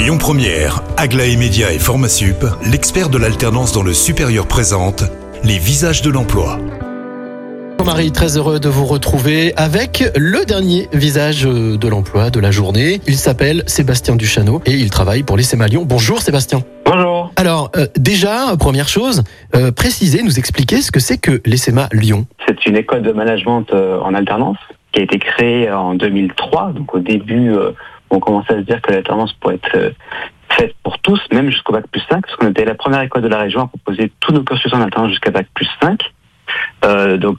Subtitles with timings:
[0.00, 5.04] Lyon Première, Aglaé Média et Formasup, l'expert de l'alternance dans le supérieur présente
[5.44, 6.58] les visages de l'emploi.
[7.84, 13.02] Marie, très heureux de vous retrouver avec le dernier visage de l'emploi de la journée.
[13.06, 15.84] Il s'appelle Sébastien Duchano et il travaille pour l'ESSEMA Lyon.
[15.86, 16.62] Bonjour Sébastien.
[16.86, 17.30] Bonjour.
[17.36, 19.22] Alors, euh, déjà, première chose,
[19.54, 22.26] euh, préciser, nous expliquer ce que c'est que l'ESSEMA Lyon.
[22.48, 24.56] C'est une école de management euh, en alternance
[24.92, 26.72] qui a été créée en 2003.
[26.72, 27.72] Donc au début, euh,
[28.10, 29.90] on commençait à se dire que l'alternance pourrait être euh,
[30.50, 33.28] faite pour tous, même jusqu'au bac plus 5, parce qu'on était la première école de
[33.28, 36.00] la région à proposer tous nos cursus en alternance jusqu'à bac plus 5.
[36.84, 37.38] Euh, donc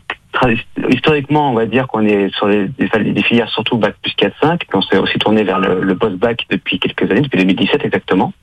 [0.89, 4.59] historiquement, on va dire qu'on est sur les, des, des filières surtout bac plus 4-5,
[4.59, 8.33] puis on s'est aussi tourné vers le, le post-bac depuis quelques années, depuis 2017 exactement.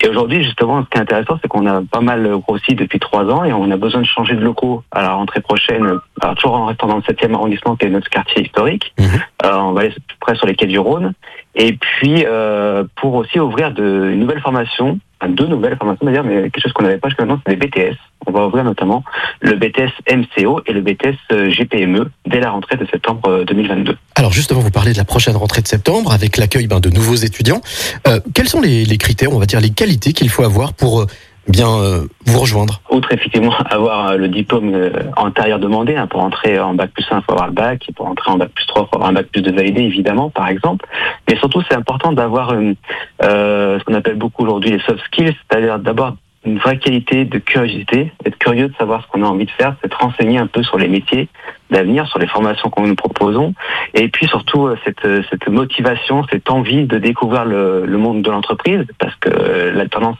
[0.00, 3.24] Et aujourd'hui, justement, ce qui est intéressant, c'est qu'on a pas mal grossi depuis trois
[3.24, 6.54] ans et on a besoin de changer de locaux à la rentrée prochaine, alors toujours
[6.54, 8.92] en restant dans le 7e arrondissement qui est notre quartier historique.
[8.98, 9.06] Mhm.
[9.44, 11.12] Euh, on va aller tout près sur les quais du Rhône.
[11.54, 16.24] Et puis, euh, pour aussi ouvrir de une nouvelle formation, enfin, deux nouvelles formations d'ailleurs,
[16.24, 17.96] mais quelque chose qu'on n'avait pas jusqu'à maintenant, c'est des BTS.
[18.28, 19.04] On va ouvrir notamment
[19.40, 23.96] le BTS MCO et le BTS euh, GPME dès la rentrée de septembre euh, 2022.
[24.16, 27.14] Alors justement, vous parlez de la prochaine rentrée de septembre avec l'accueil ben, de nouveaux
[27.14, 27.62] étudiants.
[28.06, 31.00] Euh, quels sont les, les critères, on va dire les qualités qu'il faut avoir pour
[31.00, 31.06] euh,
[31.48, 32.80] bien euh, vous rejoindre?
[32.90, 37.06] Outre effectivement avoir euh, le diplôme euh, antérieur demandé, hein, pour entrer en bac plus
[37.10, 38.96] 1, il faut avoir le bac, et pour entrer en bac plus 3, il faut
[38.96, 40.86] avoir un bac plus 2 validé, évidemment, par exemple.
[41.28, 42.74] Mais surtout, c'est important d'avoir euh,
[43.22, 47.38] euh, ce qu'on appelle beaucoup aujourd'hui les soft skills, c'est-à-dire d'abord une vraie qualité de
[47.38, 50.62] curiosité, être curieux de savoir ce qu'on a envie de faire, c'est renseigner un peu
[50.62, 51.28] sur les métiers
[51.70, 53.54] d'avenir, sur les formations qu'on nous proposons,
[53.94, 58.22] et puis surtout euh, cette, euh, cette motivation, cette envie de découvrir le, le monde
[58.22, 60.16] de l'entreprise, parce que euh, l'alternance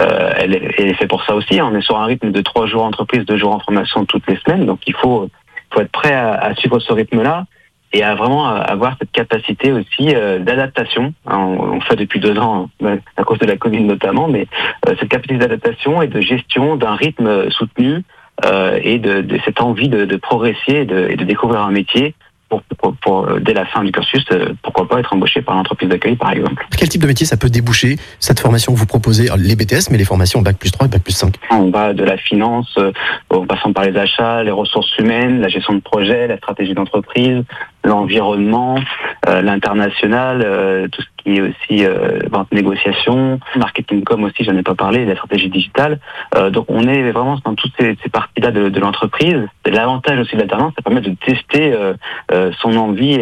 [0.00, 1.60] euh, elle, est, elle est faite pour ça aussi.
[1.62, 4.36] On est sur un rythme de trois jours entreprise, deux jours en formation toutes les
[4.36, 4.66] semaines.
[4.66, 5.30] Donc il faut,
[5.72, 7.46] faut être prêt à, à suivre ce rythme-là
[7.92, 11.12] et à vraiment avoir cette capacité aussi euh, d'adaptation.
[11.26, 14.46] Hein, On, on fait depuis deux ans, euh, à cause de la Covid notamment, mais
[14.88, 18.02] euh, cette capacité d'adaptation et de gestion d'un rythme soutenu
[18.44, 22.14] euh, et de, cette envie de, progresser et de découvrir un métier
[22.52, 25.56] pour, pour, pour, euh, dès la fin du cursus, euh, pourquoi pas être embauché par
[25.56, 26.66] l'entreprise d'accueil par exemple.
[26.76, 29.90] Quel type de métier ça peut déboucher cette formation que vous proposez Alors, Les BTS,
[29.90, 31.34] mais les formations bac plus 3 et bac plus 5.
[31.50, 32.92] On va de la finance, euh,
[33.30, 37.42] en passant par les achats, les ressources humaines, la gestion de projet, la stratégie d'entreprise,
[37.84, 38.78] l'environnement,
[39.28, 44.56] euh, l'international, euh, tout ce qui est aussi euh, vente négociation, marketing com aussi, j'en
[44.56, 45.98] ai pas parlé, la stratégie digitale.
[46.34, 49.46] Euh, donc on est vraiment dans toutes ces, parties-là de, de l'entreprise.
[49.66, 53.20] L'avantage aussi de l'alternance, ça permet de tester euh, son envie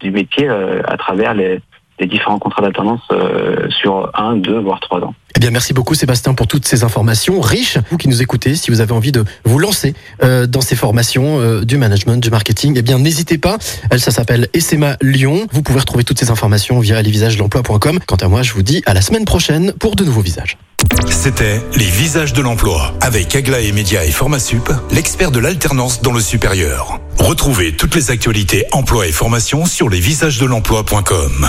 [0.00, 1.60] du métier à travers les,
[2.00, 5.14] les différents contrats d'alternance euh, sur un, deux, voire trois ans.
[5.36, 7.78] Eh bien, merci beaucoup Sébastien pour toutes ces informations riches.
[7.90, 9.94] Vous qui nous écoutez, si vous avez envie de vous lancer
[10.24, 13.58] euh, dans ces formations euh, du management, du marketing, eh bien, n'hésitez pas.
[13.90, 15.46] Elle, ça s'appelle SMA Lyon.
[15.52, 18.00] Vous pouvez retrouver toutes ces informations via lesvisagesdelemploi.com.
[18.06, 20.56] Quant à moi, je vous dis à la semaine prochaine pour de nouveaux visages.
[21.08, 26.20] C'était les visages de l'emploi avec Aglaé Média et Formasup, l'expert de l'alternance dans le
[26.20, 26.98] supérieur.
[27.18, 31.48] Retrouvez toutes les actualités emploi et formation sur lesvisagesdelemploi.com.